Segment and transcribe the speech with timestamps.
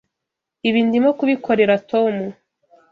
[0.67, 2.15] Ibi ndimo kubikorera Tom.